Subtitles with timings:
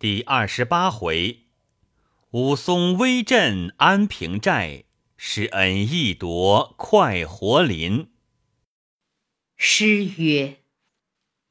[0.00, 1.40] 第二十八回，
[2.30, 4.84] 武松威震安平寨，
[5.18, 8.08] 施恩义夺快活林。
[9.58, 10.56] 诗曰：“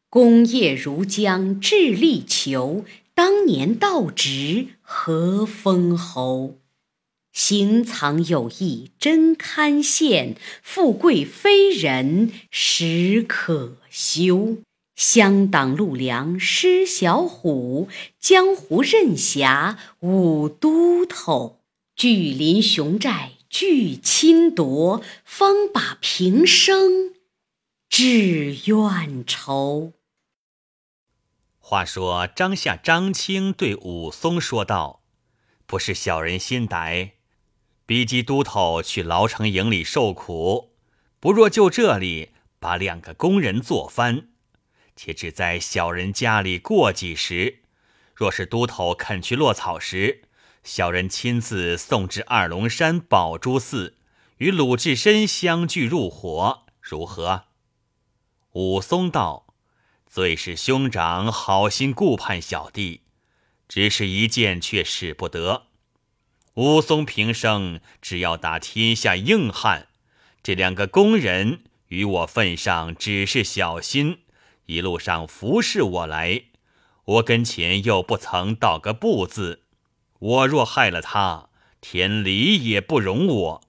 [0.10, 6.58] 功业如将智力求，当年道直何封侯？
[7.32, 14.64] 行藏有意真堪羡，富贵非人实可休。”
[15.00, 17.88] 乡党陆良施小虎，
[18.20, 21.62] 江湖任侠舞都头。
[21.96, 27.14] 聚林雄寨俱侵夺，方把平生
[27.88, 29.94] 志怨仇。
[31.60, 35.02] 话说张夏、张青对武松说道
[35.66, 37.12] ：“不是小人心歹，
[37.86, 40.74] 逼急都头去牢城营里受苦，
[41.22, 44.28] 不若就这里把两个工人做翻。”
[45.02, 47.60] 且只在小人家里过几时，
[48.14, 50.24] 若是都头肯去落草时，
[50.62, 53.96] 小人亲自送至二龙山宝珠寺，
[54.40, 57.46] 与鲁智深相聚入伙，如何？
[58.52, 59.54] 武松道
[60.06, 63.04] ：“最是兄长好心顾盼小弟，
[63.70, 65.68] 只是一件却使不得。
[66.56, 69.88] 武松平生只要打天下硬汉，
[70.44, 74.24] 这两个工人与我份上只是小心。”
[74.70, 76.44] 一路上服侍我来，
[77.04, 79.64] 我跟前又不曾道个不字。
[80.20, 81.50] 我若害了他，
[81.82, 83.62] 天理也不容我。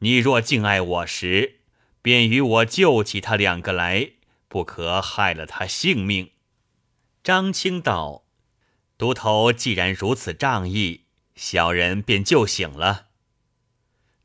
[0.00, 1.60] 你若敬爱我时，
[2.02, 4.10] 便与我救起他两个来，
[4.48, 6.32] 不可害了他性命。
[7.24, 8.24] 张青道
[8.98, 11.06] ：“都头既然如此仗义，
[11.36, 13.06] 小人便就醒了。”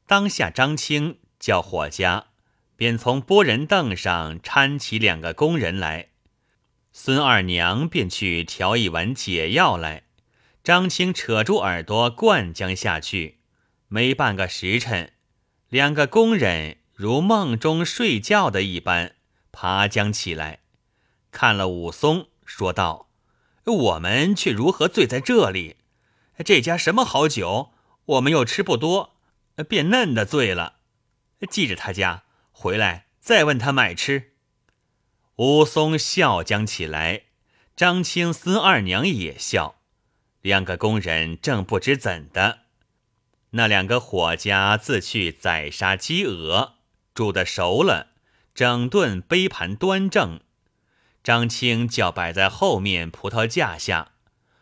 [0.06, 2.33] 当下张青叫伙家。
[2.84, 6.10] 便从拨人凳上搀起两个工人来，
[6.92, 10.04] 孙二娘便去调一碗解药来。
[10.66, 13.40] 张青扯住耳朵灌将下去，
[13.88, 15.14] 没半个时辰，
[15.70, 19.16] 两个工人如梦中睡觉的一般，
[19.54, 20.60] 爬将起来，
[21.32, 23.08] 看了武松，说道
[23.64, 25.78] ：“我们却如何醉在这里？
[26.44, 27.72] 这家什么好酒？
[28.04, 29.16] 我们又吃不多，
[29.70, 30.80] 便嫩的醉了。
[31.50, 32.24] 记着他家。”
[32.64, 34.36] 回来再问他买吃。
[35.36, 37.24] 武松笑将起来，
[37.76, 39.82] 张青、孙二娘也笑。
[40.40, 42.60] 两个工人正不知怎的，
[43.50, 46.76] 那两个伙家自去宰杀鸡鹅，
[47.14, 48.14] 煮的熟了，
[48.56, 50.40] 整顿杯盘端正。
[51.22, 54.14] 张青叫摆在后面葡萄架下，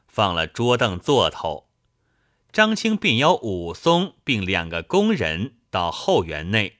[0.08, 1.70] 放了桌凳座头。
[2.52, 6.80] 张青便邀武松并两个工人到后园内。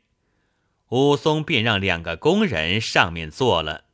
[0.92, 3.86] 武松便让两个工人上面坐了，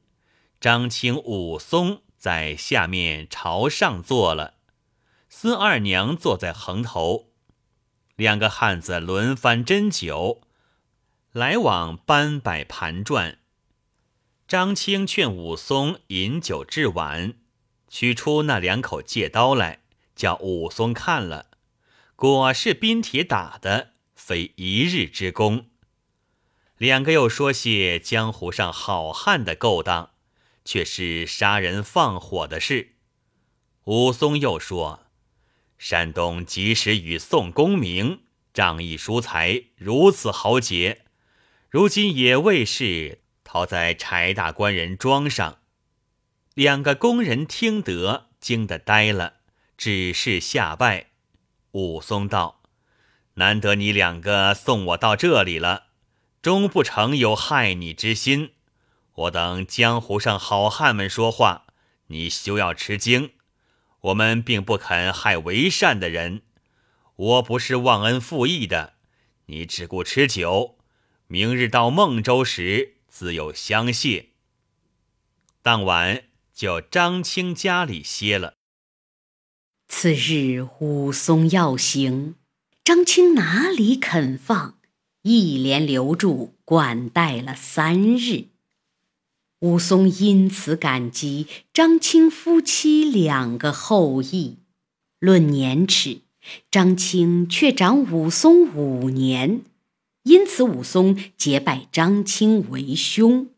[0.60, 4.56] 张青、武松在下面朝上坐了，
[5.30, 7.30] 孙二娘坐在横头，
[8.16, 10.42] 两个汉子轮番斟酒，
[11.32, 13.38] 来往搬摆盘转。
[14.48, 17.36] 张青劝武松饮酒至晚，
[17.88, 19.82] 取出那两口戒刀来，
[20.16, 21.46] 叫武松看了，
[22.16, 25.68] 果是冰铁打的，非一日之功。
[26.78, 30.12] 两个又说些江湖上好汉的勾当，
[30.64, 32.94] 却是杀人放火的事。
[33.86, 35.08] 武松又说
[35.80, 38.22] ：“山东及时与宋公明
[38.54, 41.06] 仗义疏财，如此豪杰，
[41.70, 45.58] 如今也未是逃在柴大官人庄上。”
[46.54, 49.36] 两个工人听得，惊得呆了，
[49.78, 51.08] 只是下拜。
[51.72, 52.62] 武松道
[53.36, 55.86] ：“难得你两个送我到这里了。”
[56.48, 58.54] 终不成有害你之心，
[59.16, 61.66] 我等江湖上好汉们说话，
[62.08, 63.34] 你休要吃惊。
[64.00, 66.44] 我们并不肯害为善的人，
[67.18, 68.94] 我不是忘恩负义的。
[69.48, 70.78] 你只顾吃酒，
[71.28, 74.30] 明日到孟州时自有相谢。
[75.62, 78.54] 当晚就张青家里歇了。
[79.90, 82.36] 次日武松要行，
[82.86, 84.77] 张青哪里肯放？
[85.28, 88.46] 一连留住管待了三日，
[89.60, 94.56] 武松因此感激张青夫妻两个厚谊。
[95.20, 96.22] 论年齿，
[96.72, 99.64] 张青却长武松五年，
[100.24, 103.50] 因此武松结拜张青为兄。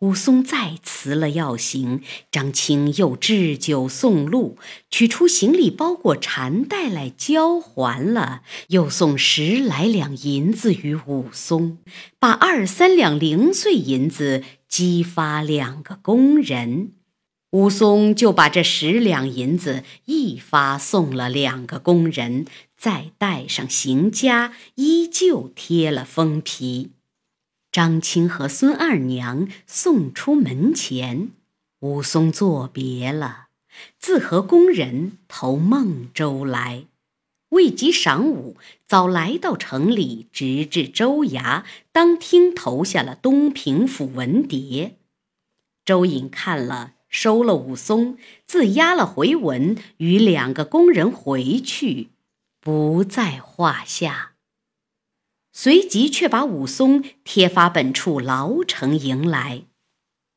[0.00, 4.56] 武松再辞了要行，张青又置酒送路，
[4.88, 11.78] 取出行李包裹缠带来交还了，又送十来两银子与武松，
[12.20, 16.92] 把二三两零碎银子激发两个工人。
[17.50, 22.46] 武松就把这十两银子一发送了两个工人，
[22.76, 26.92] 再带上行家，依旧贴了封皮。
[27.70, 31.30] 张青和孙二娘送出门前，
[31.80, 33.48] 武松作别了，
[33.98, 36.84] 自和工人投孟州来。
[37.50, 38.56] 未及晌午，
[38.86, 44.92] 早来到城里，直至州衙，当厅投下了东平府文牒。
[45.84, 46.94] 周隐看了。
[47.10, 52.10] 收了武松，自押了回文，与两个工人回去，
[52.60, 54.27] 不在话下。
[55.60, 59.62] 随即却把武松贴发本处牢城迎来。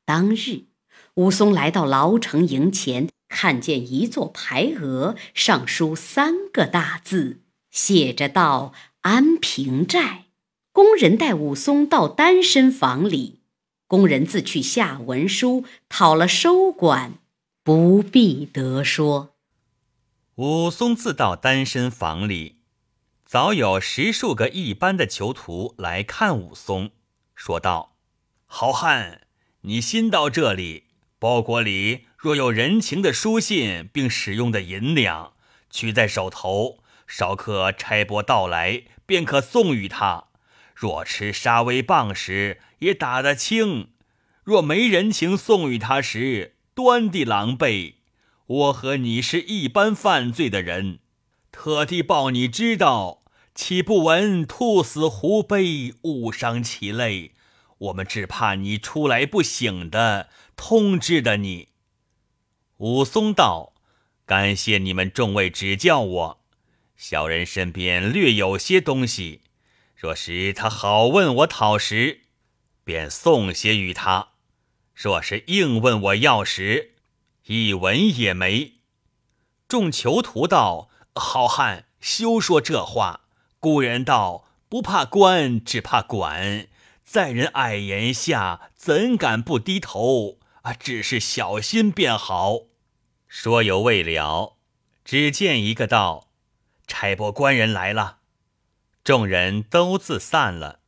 [0.03, 0.63] 当日，
[1.13, 10.25] 武松来到牢城营前，看见一座牌额，上书三个大字，写着“道安平寨”。
[10.73, 13.41] 工人带武松到单身房里。
[13.85, 17.19] 工人自去下文书，讨了收管，
[17.63, 19.35] 不必得说。
[20.37, 22.55] 武松自到单身房里，
[23.31, 26.91] 早有十数个一般的囚徒来看武松，
[27.33, 27.95] 说道
[28.45, 29.21] ：“好汉，
[29.61, 30.87] 你新到这里，
[31.17, 35.31] 包裹里若有人情的书信，并使用的银两，
[35.69, 40.25] 取在手头，少客差拨到来，便可送与他。
[40.75, 43.91] 若吃杀威棒时。”也打得轻，
[44.43, 47.93] 若没人情送与他时，端地狼狈。
[48.47, 50.99] 我和你是一般犯罪的人，
[51.51, 53.20] 特地报你知道，
[53.53, 57.33] 岂不闻兔死狐悲，误伤其类？
[57.77, 61.69] 我们只怕你出来不醒的，通知的你。
[62.77, 63.73] 武松道
[64.25, 66.41] ：“感谢你们众位指教我，
[66.95, 69.41] 小人身边略有些东西，
[69.95, 72.21] 若是他好问我讨时。”
[72.83, 74.29] 便送些与他，
[74.95, 76.93] 若是硬问我要时，
[77.45, 78.73] 一文也没。
[79.67, 83.20] 众囚徒道：“好汉，休说这话。
[83.61, 86.67] 古人道：不怕官，只怕管。
[87.03, 90.39] 在人矮檐下，怎敢不低头？
[90.63, 92.61] 啊，只是小心便好。”
[93.29, 94.57] 说犹未了，
[95.05, 96.31] 只见一个道
[96.87, 98.17] ：“差拨官人来了。”
[99.05, 100.79] 众人都自散了。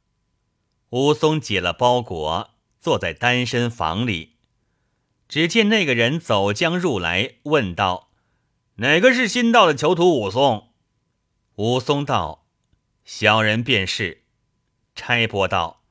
[0.90, 4.38] 武松解了包裹，坐在单身房里。
[5.30, 8.10] 只见那个人走将入来，问道
[8.78, 10.70] ：“哪个是新到的囚徒？”武松。
[11.58, 12.43] 武松道
[13.06, 14.24] ：“小人便是。”
[14.96, 15.84] 差拨道：“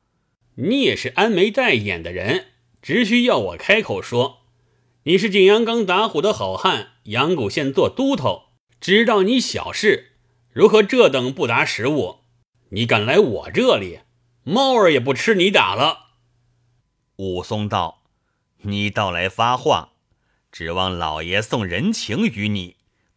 [0.57, 2.47] 你也是安眉戴眼的人，
[2.81, 4.43] 只需要我开口说，
[5.05, 8.45] 你是景阳冈打虎的好汉，阳谷县做都头，
[8.81, 10.13] 知道你小事，
[10.53, 12.21] 如何这等不达时务？
[12.71, 14.01] 你敢来我这里？”
[14.45, 16.17] 猫儿也不吃你打了。
[17.15, 18.03] 武松道
[18.63, 19.93] ：“你倒来发话，
[20.51, 22.75] 指望老爷送人情与你，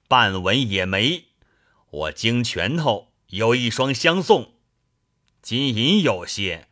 [0.08, 1.26] 半文也没。
[1.90, 4.54] 我经拳头有一双相送，
[5.42, 6.68] 金银有些，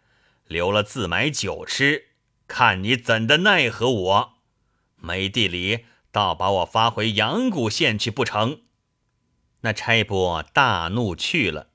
[0.47, 2.09] 留了自买酒吃。
[2.47, 4.33] 看你怎的奈何我？
[4.97, 8.61] 没地里，倒把我发回阳谷县去不成？”
[9.61, 11.69] 那差拨大怒去了。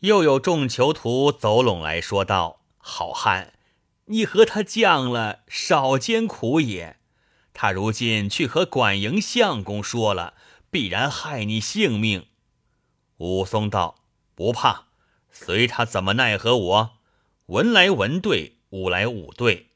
[0.00, 3.52] 又有众囚徒走拢来说道：“好汉，
[4.06, 6.98] 你和他犟了，少艰苦也。
[7.52, 10.34] 他如今去和管营相公说了，
[10.70, 12.26] 必然害你性命。”
[13.18, 13.96] 武松道
[14.34, 14.86] ：“不怕，
[15.30, 16.98] 随他怎么奈何我？
[17.46, 19.70] 文来文对，武来武对。”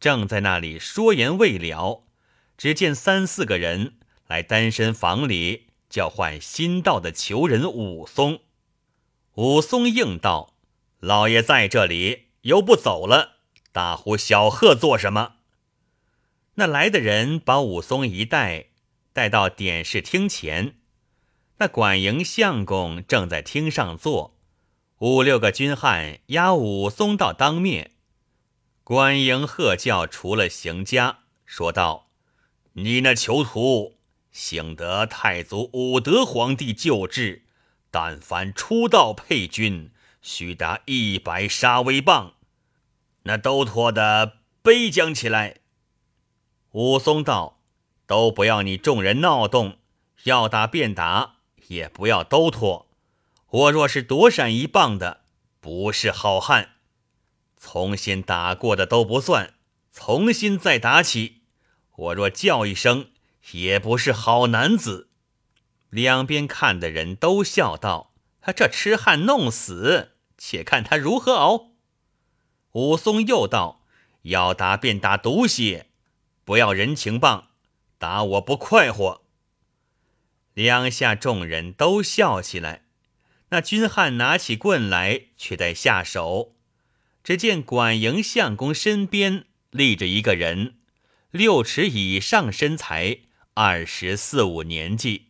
[0.00, 2.04] 正在那里说言未了，
[2.58, 3.94] 只见三四个人
[4.26, 8.40] 来单身房里叫唤新到的囚人武松。
[9.34, 10.54] 武松应道
[10.98, 13.36] ：“老爷在这里，又不走了，
[13.70, 15.36] 大呼小喝做什么？”
[16.56, 18.66] 那来的人把武松一带，
[19.12, 20.74] 带到点视厅前。
[21.62, 24.36] 那管营相公正在厅上坐，
[24.98, 27.92] 五六个军汉押武松到当面。
[28.82, 32.08] 管营喝叫除了行家，说道
[32.74, 33.96] ：“你那囚徒，
[34.32, 37.44] 幸得太祖武德皇帝救治。”
[37.92, 42.34] 但凡出道配军，须打一百杀威棒。
[43.22, 45.58] 那都脱的背将起来。
[46.72, 47.60] 武松道
[48.08, 49.76] ：“都不要你众人闹动，
[50.24, 51.36] 要打便打，
[51.72, 52.86] 也不要都拖。
[53.48, 55.22] 我若是躲闪一棒的，
[55.60, 56.76] 不是好汉。
[57.56, 59.54] 从新打过的都不算，
[59.92, 61.42] 重新再打起，
[61.96, 63.10] 我若叫一声，
[63.52, 65.08] 也不是好男子。”
[65.88, 71.72] 两边看的人都笑道：“他这痴汉弄死，且看他如何熬。”
[72.72, 73.84] 武松又道
[74.22, 75.88] ：“要打便打毒些，
[76.44, 77.48] 不不要人情棒，
[77.96, 79.21] 打我不快活。
[80.54, 82.82] 两下众人都笑起来。
[83.50, 86.54] 那军汉拿起棍来，却待下手。
[87.22, 90.76] 只见管营相公身边立着一个人，
[91.30, 93.18] 六尺以上身材，
[93.54, 95.28] 二十四五年纪，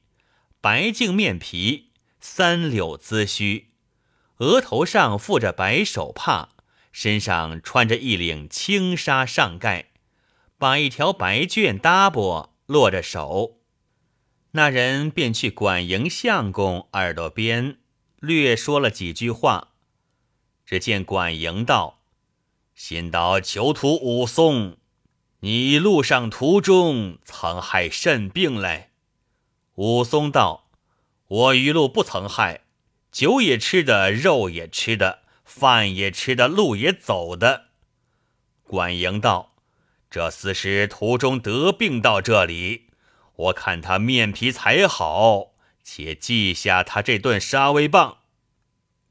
[0.60, 3.72] 白净面皮，三绺髭须，
[4.38, 6.50] 额头上附着白手帕，
[6.92, 9.90] 身上穿着一领轻纱上盖，
[10.56, 13.58] 把一条白绢搭膊落着手。
[14.52, 17.78] 那人便去管营相公耳朵边。
[18.20, 19.72] 略说了几句话，
[20.64, 22.02] 只见管营道
[22.74, 24.76] ：“新到囚徒武松，
[25.40, 28.90] 你路上途中曾害甚病来？”
[29.74, 30.70] 武松道
[31.26, 32.60] ：“我一路不曾害，
[33.10, 37.68] 酒也吃的，肉也吃的，饭也吃的，路也走的。”
[38.62, 39.54] 管营道
[40.08, 42.90] ：“这厮是途中得病到这里，
[43.42, 45.52] 我看他面皮才好。”
[45.84, 48.18] 且记下他这顿杀威棒。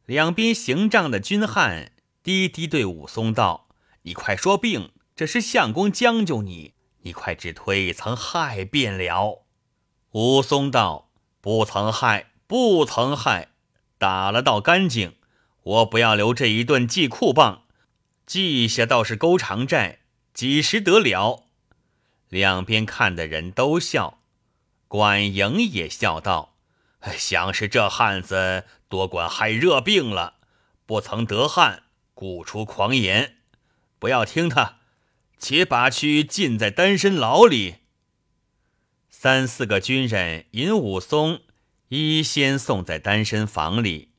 [0.06, 1.92] 两边行仗的军汉
[2.24, 3.68] 低低对武松道
[4.04, 6.74] ：“你快说病，这是相公将就你。
[7.02, 9.44] 你快只推曾害便了。”
[10.12, 11.12] 武松道
[11.42, 13.50] ：“不曾害，不曾害，
[13.98, 15.16] 打了倒干净。
[15.64, 17.64] 我不要留这一顿记库棒，
[18.26, 20.00] 记下倒是勾长债，
[20.34, 21.44] 几时得了？”
[22.30, 24.21] 两边看的人都笑，
[24.92, 26.58] 管营也笑道。
[27.14, 30.34] 想是这汉子多管害热病了，
[30.86, 31.84] 不曾得汗，
[32.14, 33.38] 故出狂言。
[34.00, 34.80] 不要听他，
[35.40, 37.76] 且把去禁在单身牢里。
[39.10, 41.40] 三四个军人引武松
[41.88, 44.12] 一先送在单身房里，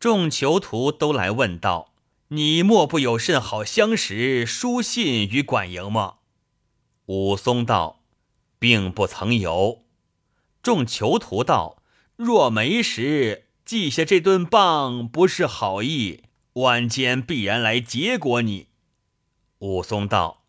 [0.00, 1.92] 众囚徒都来问道
[2.28, 6.14] ：“你莫不有甚好相识书信与管营吗？”
[7.04, 8.00] 武松道
[8.58, 9.83] ：“并不曾有。”
[10.64, 11.82] 众囚徒道。
[12.16, 16.22] 若没时，记下这顿棒不是好意，
[16.54, 18.68] 晚间必然来结果你。
[19.58, 20.44] 武松道：“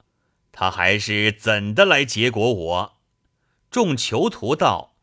[0.54, 2.94] 他还是怎的来结果我？”
[3.70, 4.96] 众囚徒道：“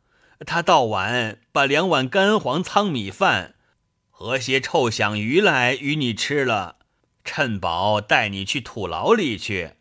[0.46, 3.56] 他到晚把两碗干黄仓米饭
[4.08, 6.76] 和些臭响鱼来与你吃了，
[7.22, 9.74] 趁饱带你去土牢里去，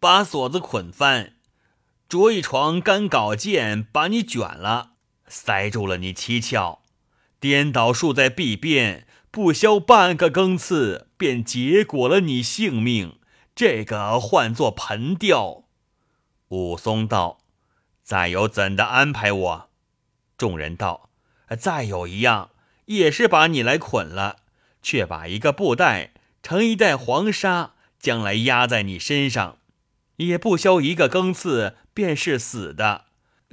[0.00, 1.34] 把锁子捆翻，
[2.12, 4.90] 着一床干稿件把你卷了。”
[5.26, 6.80] 塞住了你七窍，
[7.40, 13.18] 颠倒竖在壁边，不消半个更次，便结果了你性命。
[13.54, 15.64] 这个唤作盆吊。
[16.48, 17.38] 武松道
[18.04, 19.70] ：“再有怎的安排我？”
[20.36, 21.08] 众人道
[21.58, 22.50] ：“再有一样，
[22.84, 24.36] 也是把你来捆了，
[24.82, 29.56] 却把一个布袋成一袋黄沙，将来压在你身上，
[30.16, 33.06] 也不消一个更次，便是死的。”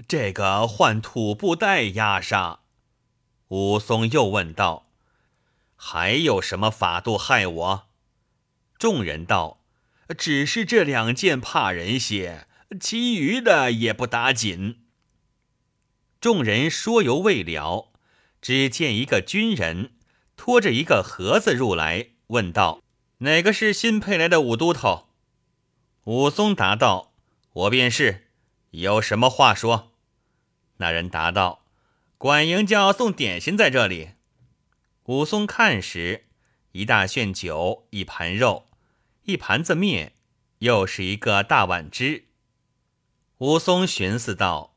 [0.07, 2.61] 这个换土布袋压上，
[3.49, 4.87] 武松又问道
[5.75, 7.89] ：“还有什么法度害我？”
[8.79, 9.59] 众人道
[10.17, 12.47] ：“只是这两件怕人些，
[12.79, 14.83] 其余的也不打紧。”
[16.21, 17.91] 众人说犹未了，
[18.41, 19.91] 只见一个军人
[20.37, 22.81] 拖着一个盒子入来，问道
[23.19, 25.09] ：“哪个是新配来的武都头？”
[26.05, 27.11] 武松答道
[27.51, 28.28] ：“我便是。
[28.71, 29.91] 有什么话说？”
[30.77, 31.65] 那人答道
[32.17, 34.11] ：“管营叫送点心在这里。”
[35.05, 36.25] 武松看时，
[36.73, 38.67] 一大炫酒，一盘肉，
[39.23, 40.13] 一盘子面，
[40.59, 42.25] 又是一个大碗汁。
[43.39, 44.75] 武松寻思道：“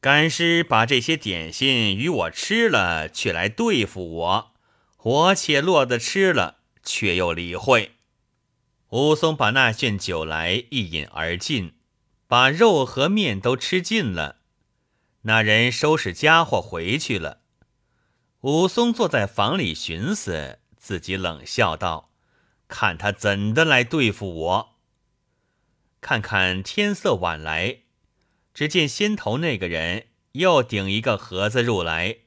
[0.00, 4.52] 干尸把这些点心与我吃了，却来对付我，
[5.02, 7.96] 我且落得吃了，却又理会。”
[8.90, 11.74] 武松把那炫酒来一饮而尽，
[12.30, 14.36] 把肉和面都吃尽了。
[15.22, 17.40] 那人收拾家伙回去了。
[18.42, 22.12] 武松坐在房里寻思，自己冷笑道
[22.68, 24.76] ：“看他怎的来对付我。”
[26.00, 27.80] 看看天色晚来，
[28.54, 32.18] 只见先头那个人又顶一个盒子入来。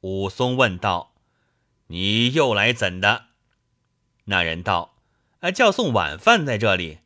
[0.00, 1.14] 武松问道
[1.86, 3.26] ：“你又来怎的？”
[4.26, 4.96] 那人道
[5.38, 6.98] ：“啊，叫送晚饭在这里，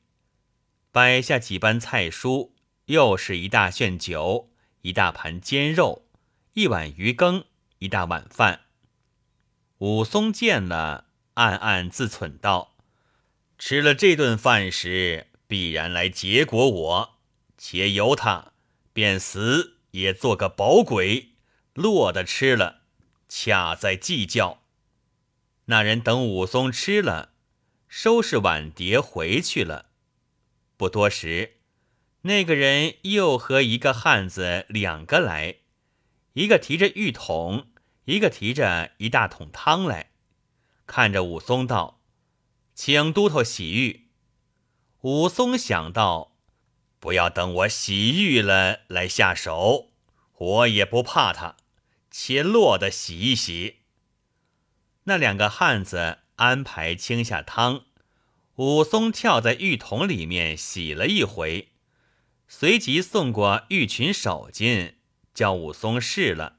[0.92, 2.50] 摆下几般菜蔬，
[2.86, 4.48] 又是一大炫酒。”
[4.82, 6.06] 一大盘煎肉，
[6.54, 7.44] 一碗鱼羹，
[7.80, 8.60] 一大碗饭。
[9.76, 12.78] 武松见了，暗暗自忖道
[13.58, 17.18] ：“吃了这顿饭时，必然来结果我。
[17.58, 18.52] 且由他，
[18.94, 21.32] 便死也做个饱鬼，
[21.74, 22.80] 落得吃了，
[23.28, 24.62] 恰在计较。”
[25.68, 27.34] 那人等武松吃了，
[27.86, 29.89] 收拾碗碟回去了。
[30.80, 31.58] 不多时，
[32.22, 35.56] 那个人又和一个汉子两个来，
[36.32, 37.66] 一个提着浴桶，
[38.06, 40.12] 一个提着一大桶汤来，
[40.86, 42.00] 看着武松道
[42.74, 44.08] ：“请都头洗浴。”
[45.04, 46.38] 武松想到，
[46.98, 49.90] 不要等我洗浴了来下手，
[50.38, 51.58] 我也不怕他，
[52.10, 53.80] 且落得洗一洗。
[55.04, 57.84] 那两个汉子安排清下汤，
[58.60, 61.70] 武松跳在浴桶里面洗了一回，
[62.46, 64.96] 随即送过浴裙手巾，
[65.32, 66.58] 叫武松试了，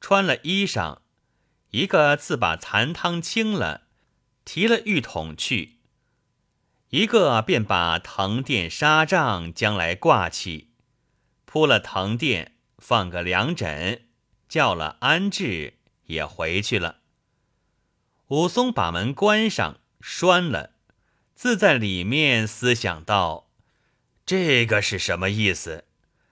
[0.00, 1.00] 穿了衣裳，
[1.70, 3.88] 一个自把残汤清了，
[4.44, 5.80] 提了浴桶去。
[6.90, 10.70] 一个便把藤垫纱帐将来挂起，
[11.44, 14.06] 铺了藤垫，放个凉枕，
[14.48, 17.00] 叫了安置，也回去了。
[18.28, 20.71] 武松把门关上，拴了，
[21.42, 23.50] 自在里面思想道
[24.24, 25.86] ：“这个是什么意思？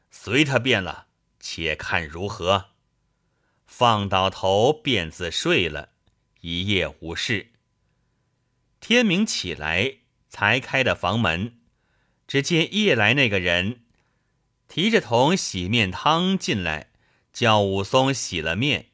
[0.08, 1.08] 随他便了，
[1.40, 2.66] 且看如何。”
[3.66, 5.88] 放倒头，便自睡了
[6.42, 7.50] 一夜无事。
[8.78, 9.96] 天明起来。
[10.28, 11.58] 才开的房门，
[12.28, 13.82] 只见夜来那个人
[14.68, 16.92] 提着桶洗面汤进来，
[17.32, 18.90] 叫武松洗了面，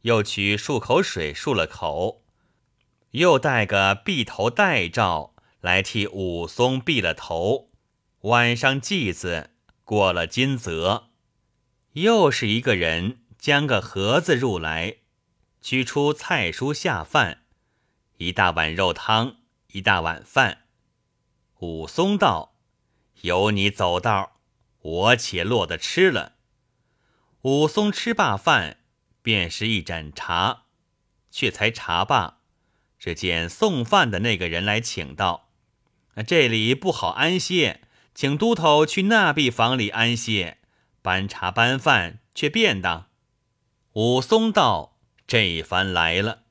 [0.00, 2.24] 又取漱口水漱了口，
[3.12, 5.33] 又带个碧头戴罩
[5.64, 7.70] 来替武松避了头，
[8.20, 9.48] 挽上髻子，
[9.82, 11.08] 过了金泽。
[11.92, 14.98] 又是一个人将个盒子入来，
[15.62, 17.44] 取出菜蔬下饭，
[18.18, 20.66] 一大碗肉汤，一大碗饭。
[21.60, 22.56] 武松道
[23.22, 24.42] ：“由你走道，
[24.82, 26.34] 我且落得吃了。”
[27.40, 28.80] 武松吃罢饭，
[29.22, 30.64] 便是一盏茶，
[31.30, 32.40] 却才茶罢，
[32.98, 35.48] 只见送饭的那个人来请道
[36.22, 37.80] ：“这里不好安歇，
[38.14, 40.58] 请都头去那壁房里安歇，
[41.02, 43.08] 搬茶搬饭却便当。”
[43.94, 46.42] 武松道：“这一番来了，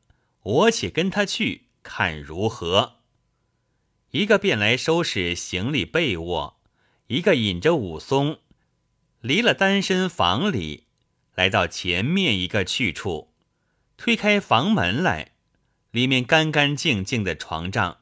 [0.42, 2.98] 我且跟他去看如何。”
[4.12, 6.62] 一个便来收拾行李被窝，
[7.08, 8.38] 一个引着武松，
[9.22, 10.86] 离了单身房里，
[11.34, 13.34] 来到前面一个去处，
[13.98, 15.32] 推开房门来，
[15.90, 17.98] 里面干干净净的床帐，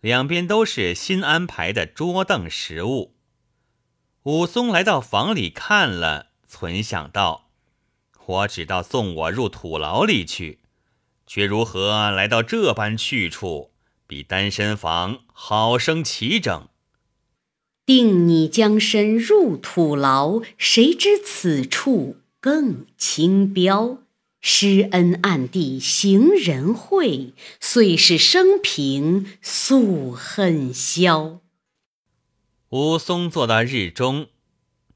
[0.00, 3.14] 两边都是新安排的桌凳食物。
[4.24, 7.50] 武松来到房里看了，存想道
[8.26, 10.60] ：“我只道送我入土牢里去，
[11.26, 13.70] 却如何来到这般去处？”
[14.06, 16.68] 比单身房好生齐整。
[17.86, 23.98] 定你将身入土牢，谁知此处更清标？
[24.40, 31.40] 施恩暗地行仁惠，遂是生平宿恨消。
[32.70, 34.28] 武松坐到日中，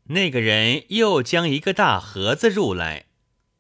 [0.05, 3.07] 那个人又将一个大盒子入来，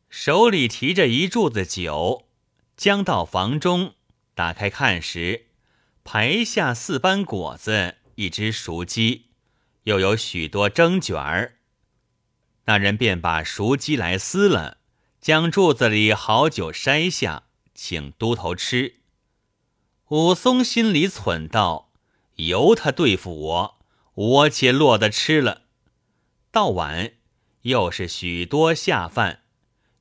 [0.08, 2.28] 手里提着一柱子酒，
[2.76, 3.94] 将到房中。
[4.34, 5.46] 打开看时，
[6.02, 9.26] 排下四般果子，一只熟鸡，
[9.84, 11.58] 又有许多蒸卷儿。
[12.64, 14.78] 那人便把熟鸡来撕了，
[15.24, 18.96] 将柱子里好酒筛下，请都头吃。
[20.08, 21.90] 武松心里忖道
[22.36, 23.78] ：“由他对付我，
[24.12, 25.62] 我且落得吃了。”
[26.52, 27.14] 到晚
[27.62, 29.44] 又是许多下饭，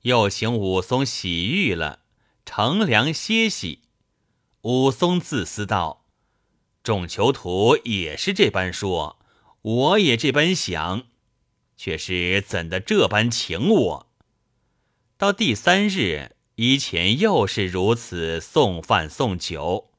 [0.02, 2.00] 又请武松洗浴了，
[2.46, 3.84] 乘凉歇息。
[4.64, 6.06] 武松自私道
[6.84, 9.20] ：“众囚徒也是这般说，
[9.62, 11.04] 我也这般想，
[11.78, 14.08] 却是怎的这般请我？”
[15.24, 19.90] 到第三日，以前又是如此送饭送酒。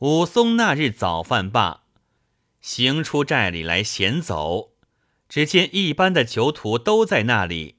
[0.00, 1.84] 武松那日早饭罢，
[2.60, 4.72] 行出寨里来闲走，
[5.30, 7.76] 只见一般的囚徒都在那里，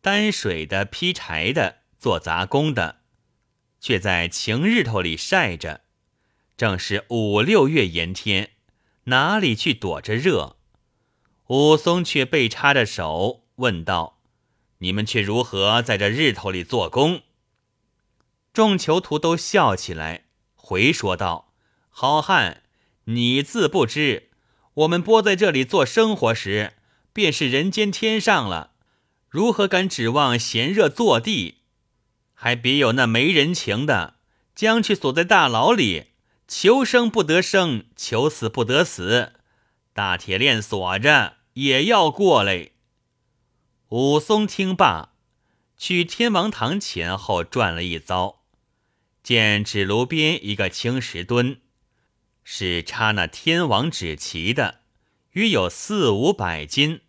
[0.00, 3.00] 担水的、劈柴的、做杂工的。
[3.80, 5.80] 却在晴日头里晒着，
[6.56, 8.52] 正是五六月炎天，
[9.06, 10.58] 哪里去躲着热？
[11.48, 14.17] 武松却被插着手问道
[14.78, 17.22] ：“你们却如何在这日头里做工？”
[18.52, 21.52] 众囚徒都笑起来，回说道
[21.90, 22.62] ：“好汉，
[23.04, 24.30] 你自不知，
[24.74, 26.74] 我们拨在这里做生活时，
[27.12, 28.72] 便是人间天上了，
[29.28, 31.56] 如何敢指望闲热坐地？”
[32.34, 34.14] 还别有那没人情的，
[34.54, 36.12] 将去锁在大牢里，
[36.46, 39.32] 求生不得生，求死不得死，
[39.92, 42.70] 大铁链锁着也要过来。
[43.90, 45.14] 武松听罢，
[45.78, 48.42] 去天王堂前后转了一遭，
[49.22, 51.62] 见纸炉边一个青石墩，
[52.44, 54.82] 是插那天王纸旗的，
[55.30, 57.00] 约有四五百斤。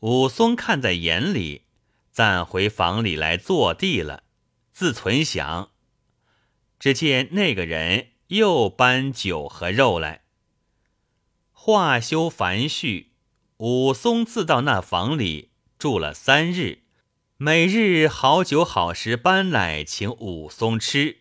[0.00, 1.66] 武松看在眼里，
[2.10, 4.24] 暂回房里来坐地了，
[4.72, 5.70] 自存想。
[6.80, 10.24] 只见那个人又搬酒和肉来。
[11.52, 13.12] 话休繁叙，
[13.58, 16.78] 武松自到那房里住了三日，
[17.36, 21.18] 每日好酒好食搬来请武松吃，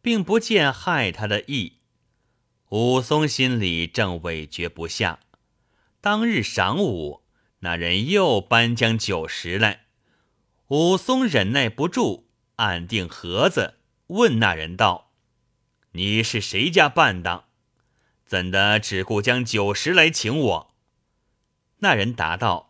[0.00, 1.78] 并不见害他的意。
[2.68, 5.18] 武松心里正委决不下。
[6.00, 7.24] 当日晌午，
[7.58, 9.86] 那人又搬将酒食来，
[10.68, 15.10] 武松忍耐不住，按定盒子，问那人道
[15.92, 17.46] ：“你是谁家伴当？
[18.24, 20.74] 怎的只顾将酒食来请我？”
[21.82, 22.69] 那人答道：“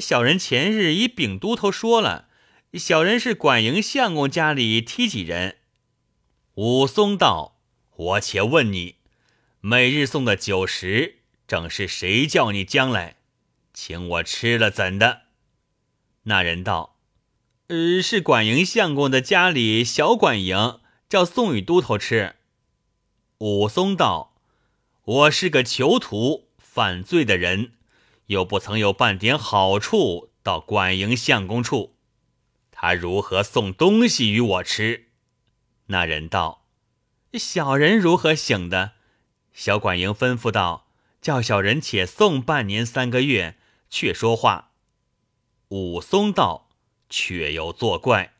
[0.00, 2.28] 小人前日已禀都头说了，
[2.74, 5.58] 小人是管营相公家里梯几人。”
[6.56, 7.56] 武松道
[7.96, 8.96] ：“我且问你。”
[9.66, 13.16] 每日送的酒食，正是谁叫你将来，
[13.72, 15.22] 请我吃了怎的？
[16.24, 16.98] 那人道
[17.68, 22.36] ：“呃，是管营相公的家里小管营，叫送与都头吃。”
[23.38, 24.36] 武松道
[25.04, 27.72] ：“我是个囚徒，犯罪的人，
[28.26, 31.96] 又不曾有半点好处到管营相公处，
[32.70, 35.08] 他如何送东西与我吃？”
[35.88, 36.66] 那人道
[37.34, 38.92] ：“小人如何醒的？”
[39.52, 40.88] 小管营吩咐道
[41.20, 43.56] ：“叫小人且送半年三个月，
[43.88, 44.70] 却说话。”
[45.68, 46.68] 武松道
[47.08, 48.34] ：“却又作怪，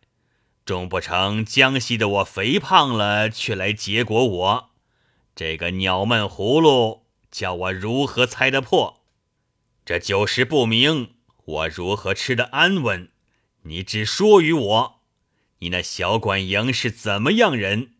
[0.64, 4.70] 终不成江西的我肥胖了，却来结果我。
[5.36, 9.03] 这个鸟闷葫芦，叫我如何猜得破？
[9.84, 13.10] 这酒食不明，我如何吃得安稳？
[13.62, 15.00] 你只说与我，
[15.58, 17.92] 你那小管营是怎么样人？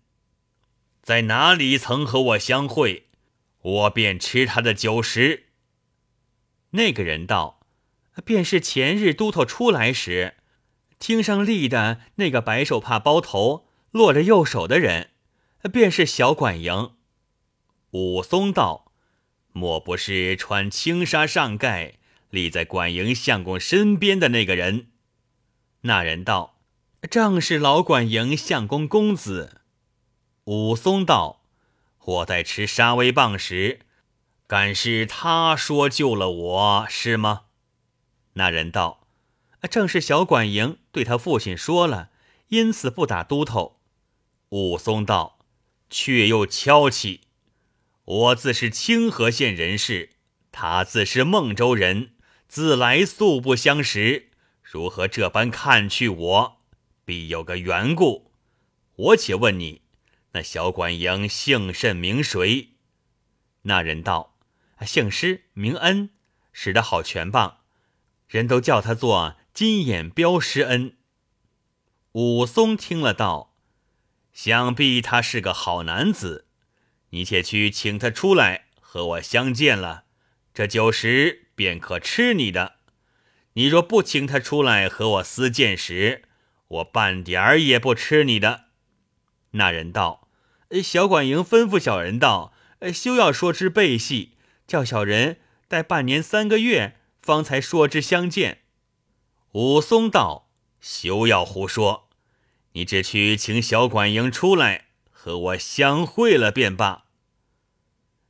[1.02, 3.08] 在哪里曾和我相会？”
[3.64, 5.46] 我便吃他的酒食。
[6.70, 7.60] 那个人道
[8.24, 10.34] ：“便是前日都头出来时，
[10.98, 15.12] 厅上立的那个白手帕包头、落着右手的人，
[15.72, 16.92] 便是小管营。”
[17.92, 18.83] 武松道
[19.54, 21.94] ：“莫不是穿青纱上盖、
[22.28, 24.88] 立在管营相公身边的那个人？”
[25.82, 26.58] 那人道
[27.10, 29.62] ：“正是老管营相公公子。”
[30.44, 31.40] 武松道。
[32.06, 33.80] 我在吃杀威棒时，
[34.46, 37.44] 敢是他说救了我，是吗？
[38.34, 39.06] 那人道
[39.70, 42.10] ：“正是小管营对他父亲说了，
[42.48, 43.80] 因此不打都头。”
[44.50, 45.38] 武松道
[45.88, 47.22] ：“却又敲起，
[48.04, 50.10] 我自是清河县人士，
[50.52, 52.12] 他自是孟州人，
[52.46, 54.30] 自来素不相识，
[54.62, 56.60] 如何这般看去我？
[57.04, 58.30] 必有个缘故。
[58.96, 59.82] 我且问你。”
[60.32, 62.70] 那小管营姓甚名谁？
[63.62, 64.36] 那人道
[64.84, 66.10] ：“姓施名恩，
[66.52, 67.58] 使得好拳棒，
[68.26, 70.96] 人都叫他做金眼彪施恩。”
[72.12, 73.54] 武松听了道
[74.34, 76.48] ：“想必他是个好男子，
[77.14, 80.02] 你且去请他出来和我相见了，
[80.52, 82.74] 这酒食便可吃你的。
[83.52, 86.22] 你若不请他出来和我私见时，
[86.66, 88.64] 我半点儿也不吃你的。”
[89.52, 90.28] 那人道。
[90.82, 92.52] 小管营吩咐小人道
[92.92, 94.32] ：“休要说之背戏，
[94.66, 95.36] 叫小人
[95.68, 98.62] 待半年三个月，方才说之相见。”
[99.52, 100.50] 武松道
[100.80, 102.08] ：“休要胡说，
[102.72, 104.83] 你只去请小管营出来
[105.24, 107.06] 和我相会了便罢。”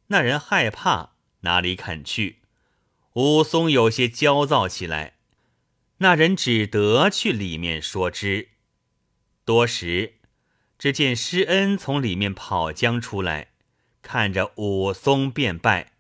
[0.07, 2.43] 那人害怕，哪里肯去？
[3.15, 5.15] 武松有些焦躁起来，
[5.99, 8.51] 那人只得去里面说之。
[9.45, 10.15] 多时。
[10.77, 13.53] 只见施恩从里面跑将出来，
[14.03, 15.93] 看着武松便拜。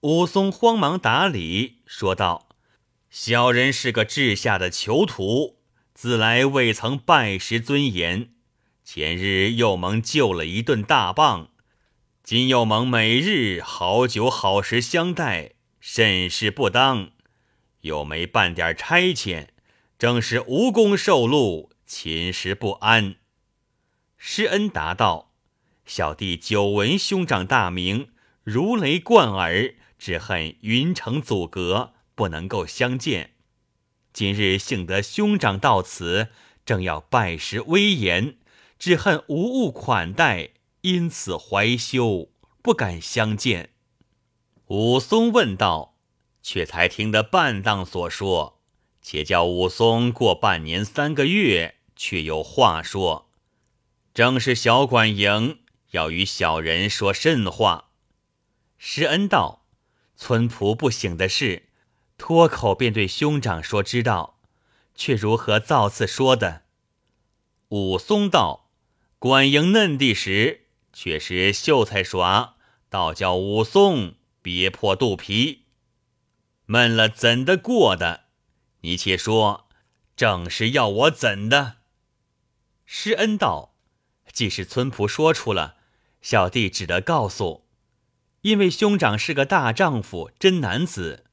[0.00, 2.48] 武松慌忙打礼，说道
[3.10, 5.58] ：“小人是个治下的囚徒，
[5.92, 8.35] 自来未曾拜师尊严。
[8.86, 11.50] 前日又蒙救了一顿大棒，
[12.22, 17.10] 今又蒙每日好酒好食相待，甚是不当。
[17.80, 19.48] 又没半点差遣，
[19.98, 23.16] 正是无功受禄，寝食不安。”
[24.16, 25.32] 施恩答道
[25.84, 28.10] ：“小弟久闻兄长大名，
[28.44, 33.32] 如雷贯耳，只恨云城阻隔，不能够相见。
[34.12, 36.28] 今日幸得兄长到此，
[36.64, 38.36] 正要拜师威严，
[38.78, 40.50] 只恨无物款待，
[40.82, 42.28] 因此怀羞，
[42.62, 43.70] 不敢相见。”
[44.68, 45.96] 武松问道
[46.42, 48.60] ：“却才听得半当所说，
[49.00, 53.30] 且叫武松过半年三个月，却有话说。”
[54.12, 55.60] 正是小管营
[55.90, 57.90] 要与小人说甚话？
[58.78, 59.66] 施恩道
[60.16, 61.68] ：“村仆不省的事，
[62.18, 64.38] 脱口便对兄长说知道，
[64.94, 66.62] 却如何造次说的？
[67.68, 68.65] 武松道
[69.26, 72.54] ：“管营嫩地时，却是秀才耍，
[72.88, 75.64] 倒叫武松憋破肚皮，
[76.66, 78.26] 闷了怎的过的？
[78.82, 79.68] 你且说，
[80.14, 81.78] 正是要我怎的？”
[82.86, 83.74] 施恩道
[84.32, 85.76] ：“既是村仆说出了，
[86.22, 87.66] 小弟只得告诉。”
[88.42, 91.24] 因为兄长是个大丈夫、真男子，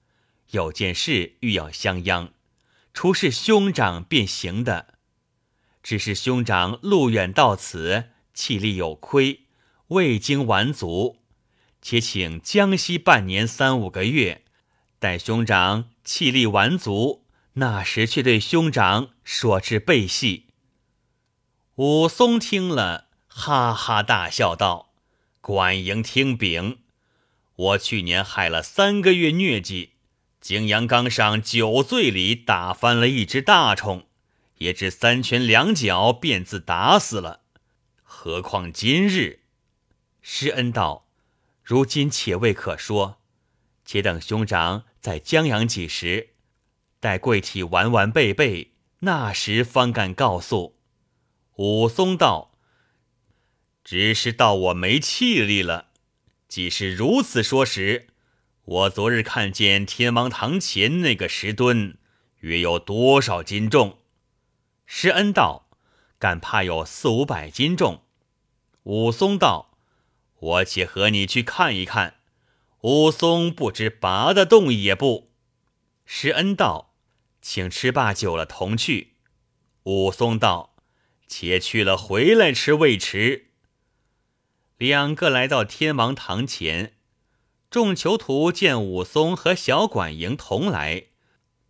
[0.49, 2.34] 有件事欲要相央，
[2.91, 4.95] 除是兄长便行的。
[5.83, 9.41] 只是兄长路远到此，气力有亏，
[9.89, 11.19] 未经完足，
[11.81, 14.43] 且请江西半年三五个月，
[14.97, 20.47] 待兄长气力完足，那时却对兄长说之备细。
[21.75, 24.93] 武松听了，哈哈大笑道
[25.41, 26.79] ：“管营听禀。”
[27.55, 29.91] 我去年害了三个月疟疾，
[30.39, 34.07] 景阳冈上酒醉里打翻了一只大虫，
[34.63, 37.41] 也只三拳两脚便自打死了。
[38.02, 39.41] 何况今日？
[40.21, 41.10] 施恩道
[41.62, 43.19] ：“如今且未可说，
[43.84, 46.30] 且等兄长在江阳几时，
[47.02, 50.78] 待贵体完完备备，那时方敢告诉。”
[51.58, 52.54] 武松道
[53.84, 55.89] ：“只是到我没气力了。”
[56.47, 58.08] 既是如此说时，
[58.63, 61.97] 我昨日看见天王堂前那个石墩，
[62.39, 63.97] 约有多少斤重？
[64.95, 65.65] 施恩道
[66.19, 68.03] ：“敢怕有四五百斤重。”
[68.84, 69.75] 武松道
[70.39, 72.17] ：“我且和你去看一看。”
[72.82, 75.32] 武松不知拔得动也不。
[76.06, 76.93] 施恩道
[77.41, 79.15] ：“请吃罢酒了，同去。”
[79.86, 80.75] 武松道
[81.27, 83.47] ：“且去了回来吃未迟。”
[84.77, 86.93] 两个来到天王堂前，
[87.71, 91.08] 众囚徒见武松和小管营同来，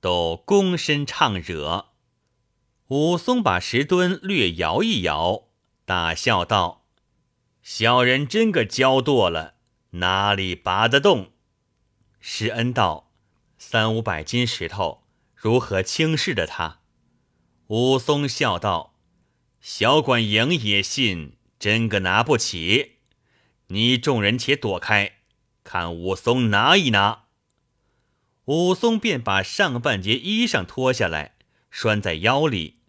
[0.01, 1.92] 都躬身唱惹。
[2.93, 5.45] 武松把石墩略摇一摇，
[5.83, 6.85] 大笑道
[7.63, 9.55] ：“小人真个骄惰了，
[9.93, 11.31] 哪里拔得动？”
[12.21, 13.11] 施恩道
[13.57, 16.81] ：“三五百斤石头，如何轻视的他？”
[17.65, 18.93] 武松笑道
[19.59, 22.97] ：“小管营也信，真个拿不起。”
[23.73, 25.13] 你众人且躲开，
[25.63, 27.23] 看武松拿一拿。
[28.45, 31.37] 武松便把上半截衣裳脱下来，
[31.71, 32.81] 拴在腰里，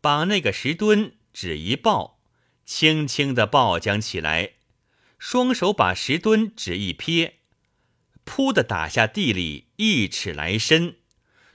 [0.00, 2.18] 把那个石墩只一抱，
[2.64, 4.52] 轻轻的抱将起来，
[5.18, 7.40] 双手把石墩只一撇，
[8.24, 10.96] 扑的打下地里一尺来深。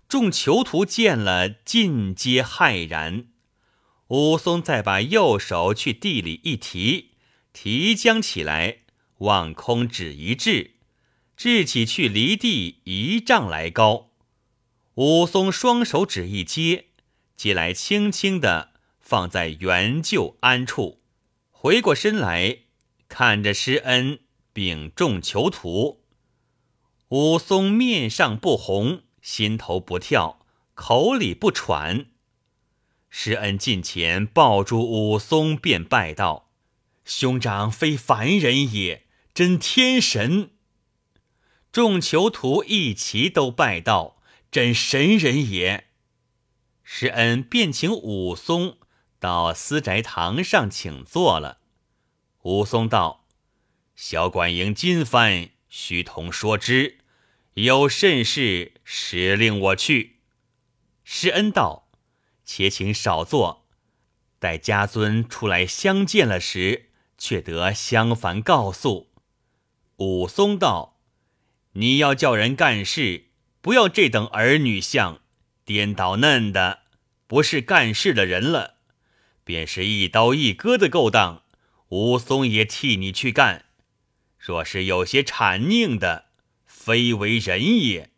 [0.08, 3.28] 众囚徒见了，尽皆骇然。
[4.10, 7.16] 武松再把右手去地里一提。
[7.54, 8.80] 提将起来，
[9.20, 10.76] 望空指一掷，
[11.36, 14.12] 掷起去离地一丈来高。
[14.96, 16.88] 武松双手指一接，
[17.36, 21.02] 接来轻轻的放在原就安处，
[21.52, 22.60] 回过身来
[23.08, 24.19] 看着施恩
[24.54, 26.04] 禀众囚徒。
[27.10, 30.39] 武松面上不红，心头不跳，
[30.74, 32.08] 口里不喘。
[33.10, 36.52] 施恩近前抱住武松，便拜道。
[37.06, 40.50] 兄长非凡人也，真天神。
[41.71, 45.89] 众囚徒一齐都拜道：“真神人也。”
[46.86, 48.78] 施恩便请武松
[49.19, 51.58] 到私宅堂上请坐了。
[52.43, 53.26] 武松道
[53.98, 57.00] ：“小管营今番须同说之，
[57.56, 60.19] 有甚事时令我去。”
[61.04, 61.89] 施恩道
[62.45, 63.67] ：“且请少坐，
[64.39, 69.10] 待家尊出来相见了时。”却得相反告诉
[69.95, 71.00] 武松道
[71.71, 73.28] ：“你要叫人干事，
[73.62, 75.21] 不要这等儿女相，
[75.65, 76.84] 颠倒嫩的，
[77.28, 78.75] 不是干事的人了。
[79.43, 81.43] 便是一刀一割的勾当，
[81.89, 83.65] 武松也替你去干。
[84.39, 86.25] 若是有些谄佞的，
[86.65, 88.12] 非为人也。”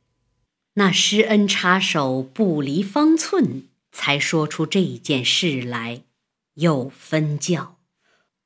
[0.76, 6.04] 那施恩插手不离方寸，才说出这件事来，
[6.56, 7.77] 又分教。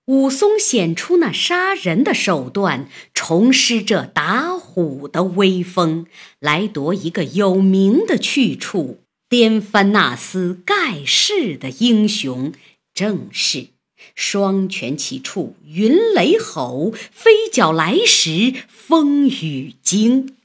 [0.05, 6.07] 武松显出那杀人的手段，重施这打虎的威风，
[6.39, 12.51] 来夺一个有名的去处，颠翻那厮盖世的英雄，
[12.93, 13.67] 正是
[14.15, 20.35] 双拳齐处，云雷吼；飞脚来时，风雨惊。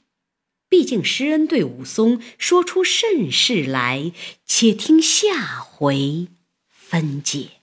[0.69, 4.11] 毕竟施恩对武松说出甚事来，
[4.45, 6.27] 且听下回
[6.69, 7.56] 分解。